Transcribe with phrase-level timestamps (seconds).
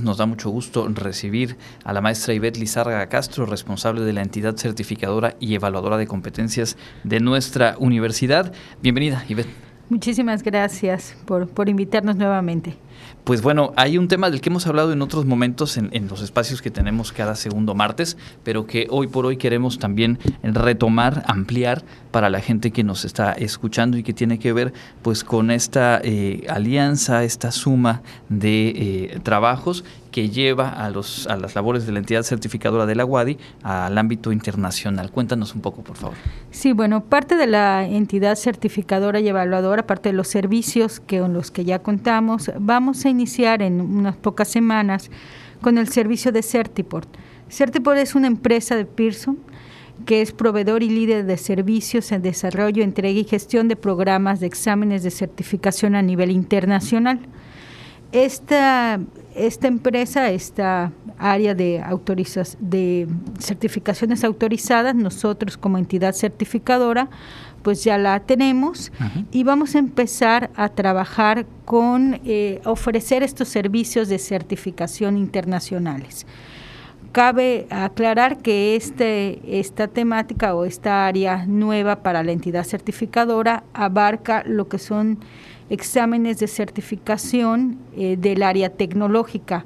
[0.00, 4.56] Nos da mucho gusto recibir a la maestra Ivette Lizárraga Castro, responsable de la entidad
[4.56, 8.52] certificadora y evaluadora de competencias de nuestra universidad.
[8.80, 9.50] Bienvenida, Ivette.
[9.88, 12.76] Muchísimas gracias por, por invitarnos nuevamente.
[13.24, 16.62] Pues bueno, hay un tema del que hemos hablado en otros momentos en, los espacios
[16.62, 22.30] que tenemos cada segundo martes, pero que hoy por hoy queremos también retomar, ampliar para
[22.30, 24.72] la gente que nos está escuchando y que tiene que ver
[25.02, 31.36] pues con esta eh, alianza, esta suma de eh, trabajos que lleva a, los, a
[31.36, 35.10] las labores de la entidad certificadora de la UADI al ámbito internacional.
[35.10, 36.16] Cuéntanos un poco, por favor.
[36.50, 41.34] Sí, bueno, parte de la entidad certificadora y evaluadora, parte de los servicios que, con
[41.34, 45.10] los que ya contamos, vamos a iniciar en unas pocas semanas
[45.60, 47.08] con el servicio de Certiport.
[47.50, 49.38] Certiport es una empresa de Pearson
[50.06, 54.46] que es proveedor y líder de servicios en desarrollo, entrega y gestión de programas de
[54.46, 57.20] exámenes de certificación a nivel internacional.
[58.10, 59.00] Esta,
[59.34, 61.84] esta empresa, esta área de,
[62.60, 67.10] de certificaciones autorizadas, nosotros como entidad certificadora,
[67.62, 68.92] pues ya la tenemos
[69.30, 76.24] y vamos a empezar a trabajar con eh, ofrecer estos servicios de certificación internacionales.
[77.12, 84.44] Cabe aclarar que este, esta temática o esta área nueva para la entidad certificadora abarca
[84.46, 85.18] lo que son
[85.70, 89.64] exámenes de certificación eh, del área tecnológica,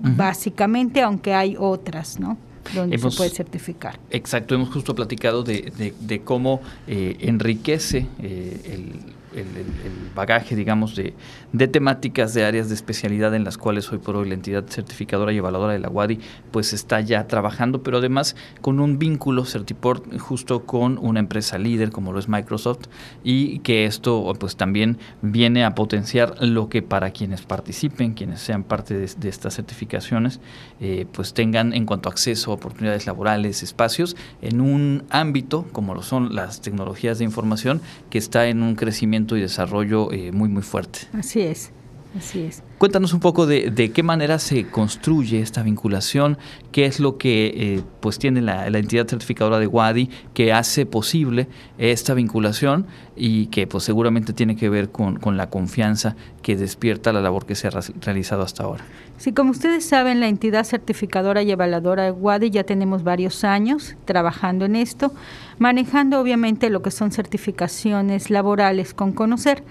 [0.00, 2.36] básicamente, aunque hay otras, ¿no?
[2.74, 3.98] donde se puede certificar.
[4.10, 8.92] Exacto, hemos justo platicado de, de, cómo eh, enriquece eh, el
[9.36, 9.66] el,
[10.14, 11.14] bagaje, digamos, de,
[11.52, 15.32] de, temáticas de áreas de especialidad en las cuales hoy por hoy la entidad certificadora
[15.32, 16.20] y evaluadora de la UADI
[16.50, 21.90] pues está ya trabajando, pero además con un vínculo Certiport justo con una empresa líder
[21.90, 22.86] como lo es Microsoft
[23.24, 28.64] y que esto pues también viene a potenciar lo que para quienes participen, quienes sean
[28.64, 30.40] parte de, estas certificaciones,
[30.80, 36.02] eh, pues tengan en cuanto a acceso oportunidades laborales, espacios, en un ámbito como lo
[36.02, 37.80] son las tecnologías de información
[38.10, 41.00] que está en un crecimiento y desarrollo eh, muy, muy fuerte.
[41.14, 41.72] Así es.
[42.16, 42.62] Así es.
[42.78, 46.38] Cuéntanos un poco de, de, qué manera se construye esta vinculación,
[46.72, 51.48] qué es lo que eh, pues tiene la, entidad certificadora de WADI que hace posible
[51.78, 57.12] esta vinculación y que pues seguramente tiene que ver con, con la confianza que despierta
[57.12, 58.84] la labor que se ha realizado hasta ahora.
[59.18, 63.96] Sí, como ustedes saben, la entidad certificadora y evaluadora de WADI ya tenemos varios años
[64.04, 65.12] trabajando en esto,
[65.58, 69.62] manejando obviamente lo que son certificaciones laborales con conocer.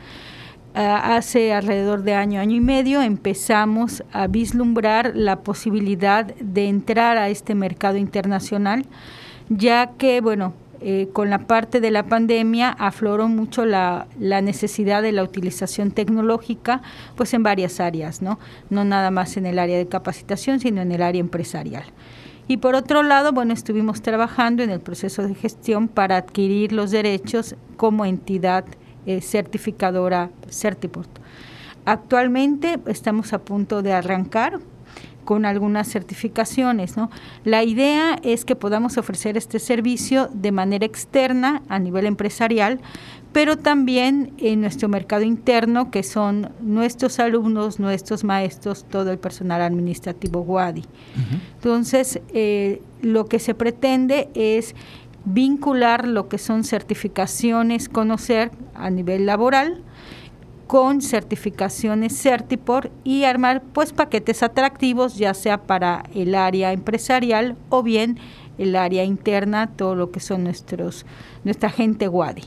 [0.78, 7.18] Ah, hace alrededor de año, año y medio, empezamos a vislumbrar la posibilidad de entrar
[7.18, 8.86] a este mercado internacional,
[9.48, 15.02] ya que, bueno, eh, con la parte de la pandemia afloró mucho la, la, necesidad
[15.02, 16.82] de la utilización tecnológica,
[17.16, 18.38] pues en varias áreas, ¿no?
[18.70, 21.86] No nada más en el área de capacitación, sino en el área empresarial.
[22.50, 26.92] Y por otro lado, bueno, estuvimos trabajando en el proceso de gestión para adquirir los
[26.92, 28.66] derechos como entidad
[29.06, 31.10] eh, certificadora Certiport.
[31.86, 34.60] Actualmente estamos a punto de arrancar
[35.26, 36.96] con algunas certificaciones.
[36.96, 37.10] ¿no?
[37.44, 42.80] La idea es que podamos ofrecer este servicio de manera externa a nivel empresarial,
[43.34, 49.62] pero también en nuestro mercado interno, que son nuestros alumnos, nuestros maestros, todo el personal
[49.62, 50.86] administrativo WADI.
[51.56, 54.74] Entonces, eh, lo que se pretende es
[55.26, 59.82] vincular lo que son certificaciones, conocer a nivel laboral
[60.68, 67.84] con certificaciones Certipor y armar pues paquetes atractivos ya sea para el área empresarial o
[67.84, 68.18] bien
[68.58, 71.06] el área interna, todo lo que son nuestros
[71.44, 72.44] nuestra gente WADI.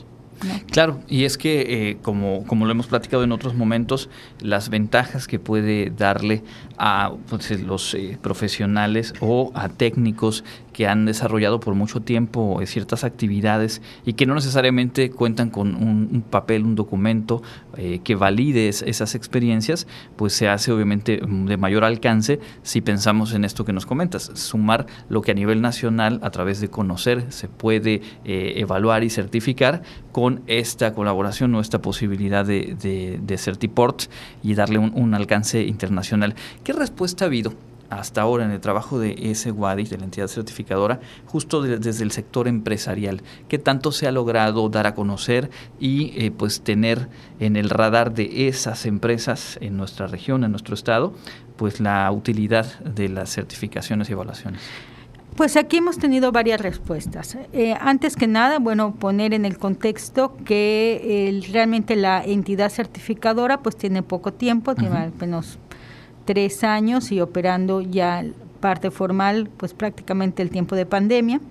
[0.71, 4.09] Claro, y es que eh, como, como lo hemos platicado en otros momentos,
[4.39, 6.43] las ventajas que puede darle
[6.77, 10.45] a pues, los eh, profesionales o a técnicos
[10.79, 16.21] que han desarrollado por mucho tiempo ciertas actividades y que no necesariamente cuentan con un,
[16.21, 17.43] papel, un documento
[17.75, 23.43] eh, que valide esas experiencias, pues se hace obviamente de mayor alcance si pensamos en
[23.43, 27.49] esto que nos comentas, sumar lo que a nivel nacional, a través de conocer, se
[27.49, 29.81] puede eh, evaluar y certificar
[30.13, 34.03] con esta colaboración o esta posibilidad de, de, de Certiport
[34.41, 36.35] y darle un alcance internacional.
[36.63, 37.51] ¿Qué respuesta ha habido
[37.89, 42.11] hasta ahora en el trabajo de ese WADI, de la entidad certificadora, justo desde el
[42.11, 43.21] sector empresarial?
[43.47, 45.49] ¿Qué tanto se ha logrado dar a conocer
[45.79, 47.09] y eh, pues tener
[47.39, 51.13] en el radar de esas empresas en nuestra región, en nuestro estado,
[51.57, 54.61] pues la utilidad de las certificaciones y evaluaciones?
[55.35, 57.37] Pues aquí hemos tenido varias respuestas.
[57.53, 63.77] Eh, antes que nada, bueno, poner en el contexto que realmente la entidad certificadora pues
[63.77, 65.57] tiene poco tiempo, tiene apenas
[66.29, 68.23] tres años y operando ya
[68.59, 71.41] parte formal, pues prácticamente el tiempo de pandemia.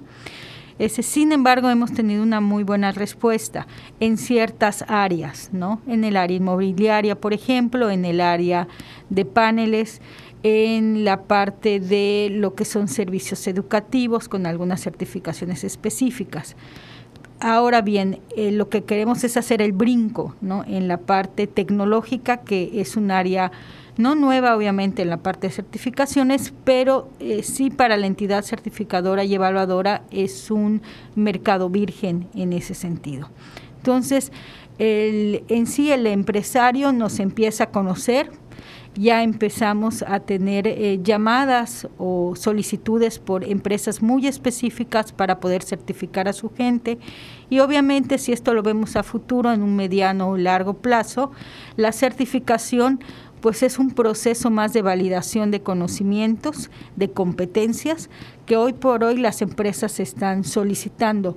[0.78, 3.66] Ese, sin embargo, hemos tenido una muy buena respuesta
[3.98, 5.80] en ciertas áreas, ¿no?
[5.88, 8.69] En el área inmobiliaria, por ejemplo, en el área
[9.10, 10.00] de paneles,
[10.44, 16.54] en la parte de lo que son servicios educativos con algunas certificaciones específicas.
[17.40, 20.64] Ahora bien, eh, lo que queremos es hacer el brinco ¿no?
[20.67, 23.52] en la parte tecnológica, que es un área
[23.96, 29.25] no nueva obviamente en la parte de certificaciones, pero eh, sí para la entidad certificadora
[29.25, 30.82] y evaluadora es un
[31.17, 33.29] mercado virgen en ese sentido.
[33.79, 34.32] Entonces,
[34.79, 38.31] el, en sí el empresario nos empieza a conocer,
[38.94, 46.28] ya empezamos a tener eh, llamadas o solicitudes por empresas muy específicas para poder certificar
[46.28, 46.99] a su gente
[47.50, 51.31] y obviamente si esto lo vemos a futuro en un mediano o largo plazo,
[51.76, 53.00] la certificación
[53.40, 58.10] pues es un proceso más de validación de conocimientos, de competencias,
[58.46, 61.37] que hoy por hoy las empresas están solicitando.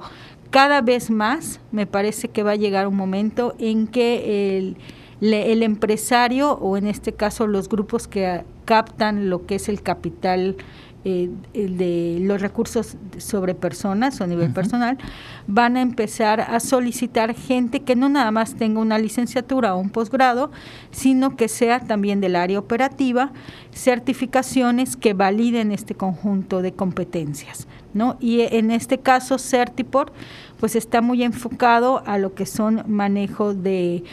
[0.50, 4.78] Cada vez más me parece que va a llegar un momento en que el
[5.22, 10.58] el empresario o en este caso los grupos que captan lo que es el capital
[11.04, 15.00] eh, de los recursos sobre personas o a nivel personal,
[15.48, 19.90] van a empezar a solicitar gente que no nada más tenga una licenciatura o un
[19.90, 20.52] posgrado,
[20.92, 23.32] sino que sea también del área operativa,
[23.74, 27.68] certificaciones que validen este conjunto de competencias.
[27.96, 28.18] ¿no?
[28.20, 30.14] Y en este caso, Certiport,
[30.60, 34.04] pues está muy enfocado a lo que son manejo de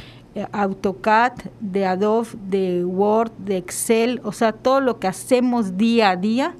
[0.52, 6.16] AutoCAD, de Adobe, de Word, de Excel, o sea, todo lo que hacemos día a
[6.16, 6.54] día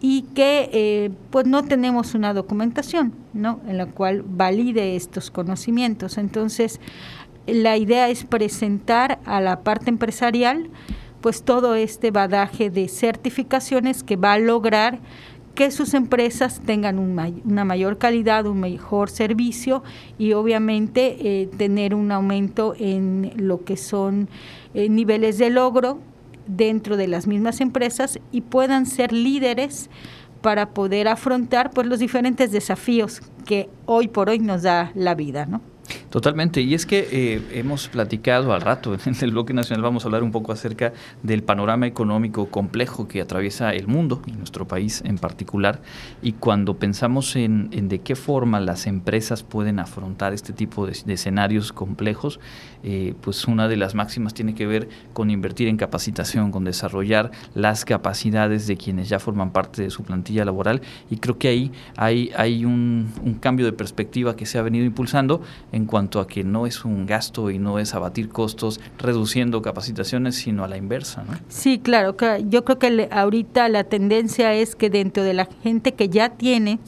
[0.00, 3.60] y que eh, pues no tenemos una documentación, ¿no?
[3.66, 6.18] En la cual valide estos conocimientos.
[6.18, 6.80] Entonces,
[7.46, 10.70] la idea es presentar a la parte empresarial
[11.20, 14.98] pues todo este badaje de certificaciones que va a lograr
[15.54, 19.82] que sus empresas tengan una mayor calidad, un mejor servicio
[20.18, 24.28] y obviamente eh, tener un aumento en lo que son
[24.74, 25.98] eh, niveles de logro
[26.46, 29.90] dentro de las mismas empresas y puedan ser líderes
[30.42, 35.46] para poder afrontar pues los diferentes desafíos que hoy por hoy nos da la vida,
[35.46, 35.60] ¿no?
[36.14, 40.06] Totalmente, y es que eh, hemos platicado al rato en el bloque nacional, vamos a
[40.06, 40.92] hablar un poco acerca
[41.24, 45.82] del panorama económico complejo que atraviesa el mundo y nuestro país en particular,
[46.22, 51.72] y cuando pensamos en, de qué forma las empresas pueden afrontar este tipo de, escenarios
[51.72, 52.38] complejos,
[52.84, 57.32] eh, pues una de las máximas tiene que ver con invertir en capacitación, con desarrollar
[57.56, 61.48] las capacidades de quienes ya forman parte de su plantilla laboral, y creo que
[61.96, 66.26] ahí hay, un, un cambio de perspectiva que se ha venido impulsando en cuanto a
[66.26, 70.76] que no es un gasto y no es abatir costos reduciendo capacitaciones, sino a la
[70.76, 71.24] inversa.
[71.24, 71.38] ¿no?
[71.48, 72.16] Sí, claro.
[72.48, 76.78] Yo creo que ahorita la tendencia es que dentro de la gente que ya tienes,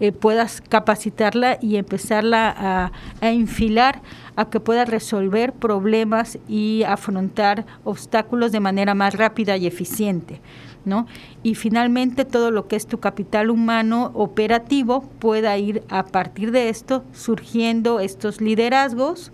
[0.00, 4.02] eh, puedas capacitarla y empezarla a, a, infilar
[4.34, 10.40] a que pueda resolver problemas y afrontar obstáculos de manera más rápida y eficiente.
[10.84, 11.06] ¿No?
[11.42, 16.68] Y finalmente todo lo que es tu capital humano operativo pueda ir a partir de
[16.68, 19.32] esto surgiendo estos liderazgos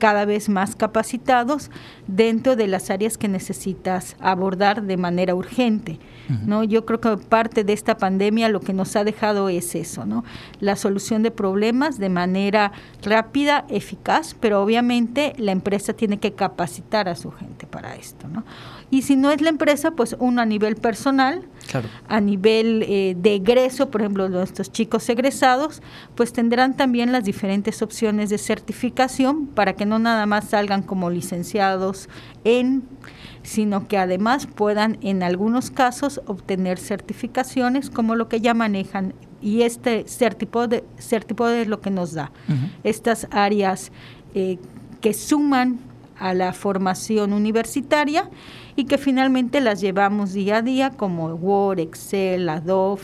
[0.00, 1.70] cada vez más capacitados
[2.08, 6.00] dentro de las áreas que necesitas abordar de manera urgente.
[6.46, 6.62] ¿no?
[6.62, 10.24] Yo creo que parte de esta pandemia lo que nos ha dejado es eso, ¿no?
[10.60, 12.70] la solución de problemas de manera
[13.02, 18.28] rápida, eficaz, pero obviamente la empresa tiene que capacitar a su gente para esto.
[18.28, 18.44] ¿no?
[18.90, 20.89] Y si no es la empresa, pues uno a nivel personal,
[22.08, 25.82] a nivel eh, de egreso, por ejemplo, nuestros chicos egresados,
[26.14, 31.10] pues tendrán también las diferentes opciones de certificación para que no nada más salgan como
[31.10, 32.08] licenciados
[32.44, 32.82] en
[33.42, 39.14] sino que además puedan en algunos casos obtener certificaciones como lo que ya manejan.
[39.40, 42.30] Y este certipod es lo que nos da.
[42.84, 43.90] Estas áreas
[44.34, 44.58] eh,
[45.00, 45.78] que suman
[46.20, 48.30] a la formación universitaria
[48.76, 53.02] y que finalmente las llevamos día a día como Word, Excel, Adobe,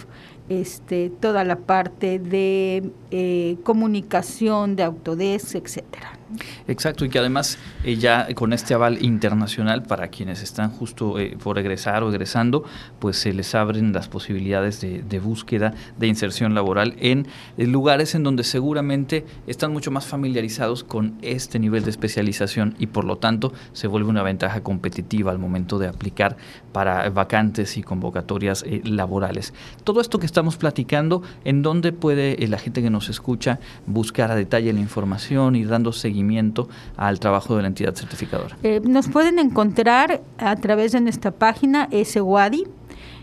[0.49, 6.19] este, toda la parte de eh, comunicación, de Autodesk, etcétera.
[6.67, 11.37] Exacto, y que además eh, ya con este aval internacional para quienes están justo eh,
[11.41, 12.65] por egresar o egresando,
[12.99, 18.43] pues se les abren las posibilidades de, búsqueda, de inserción laboral en, lugares en donde
[18.43, 23.87] seguramente están mucho más familiarizados con este nivel de especialización y por lo tanto se
[23.87, 26.37] vuelve una ventaja competitiva al momento de aplicar
[26.73, 29.55] para vacantes y convocatorias eh, laborales.
[29.85, 34.35] Todo esto que estamos platicando, ¿en dónde puede la gente que nos escucha buscar a
[34.35, 36.16] detalle la información y dando seguimiento?
[36.17, 38.57] Seguimiento al trabajo de la entidad certificadora?
[38.63, 42.65] Eh, nos pueden encontrar a través de nuestra página SWADI,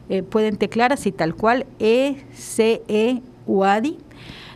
[0.10, 2.38] eh, pueden teclar así tal cual, E-C-E-WADI.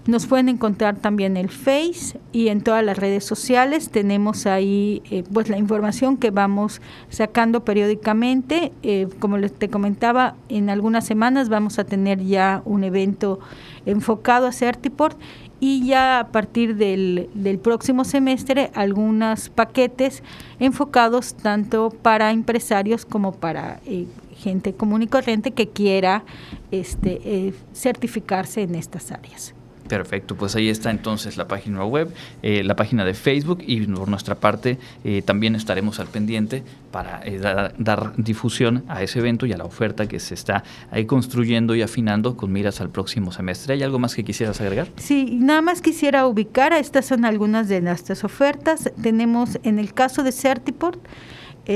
[0.07, 3.89] Nos pueden encontrar también el Face y en todas las redes sociales.
[3.89, 8.71] Tenemos ahí eh, pues la información que vamos sacando periódicamente.
[8.83, 13.39] Eh, como les te comentaba, en algunas semanas vamos a tener ya un evento
[13.85, 15.19] enfocado a Certiport
[15.59, 20.23] y ya a partir del, del, próximo semestre algunos paquetes
[20.59, 26.23] enfocados tanto para empresarios como para eh, gente común y corriente que quiera
[26.71, 29.56] este, eh, certificarse en estas áreas.
[29.88, 34.10] Perfecto, pues ahí está entonces la página web, eh, la página de Facebook y por
[34.10, 39.46] nuestra parte eh, también estaremos al pendiente para eh, dar, dar, difusión a ese evento
[39.46, 43.32] y a la oferta que se está ahí construyendo y afinando con miras al próximo
[43.32, 43.74] semestre.
[43.74, 44.88] ¿Hay algo más que quisieras agregar?
[44.98, 48.91] Sí, nada más quisiera ubicar, estas son algunas de nuestras ofertas.
[49.01, 51.00] Tenemos en el caso de Certiport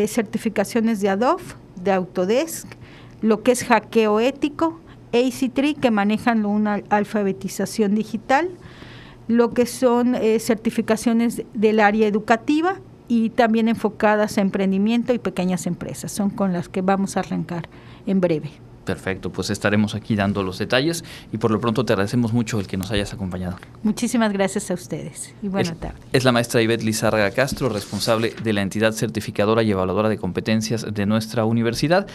[0.08, 1.44] certificaciones de Adobe,
[1.84, 2.66] de Autodesk,
[3.22, 4.80] lo que es hackeo ético,
[5.12, 8.50] AC3 que manejan una alfabetización digital,
[9.28, 12.78] lo que son eh, certificaciones del área educativa
[13.08, 16.12] y también enfocadas a emprendimiento y pequeñas empresas.
[16.12, 17.68] Son con las que vamos a arrancar
[18.06, 18.52] en breve.
[18.86, 22.68] Perfecto, pues estaremos aquí dando los detalles y por lo pronto te agradecemos mucho el
[22.68, 23.58] que nos hayas acompañado.
[23.84, 26.00] Muchísimas gracias a ustedes y buena tarde.
[26.12, 30.86] Es la maestra Ivette Lizárraga Castro, responsable de la entidad certificadora y evaluadora de competencias
[30.92, 32.08] de nuestra universidad.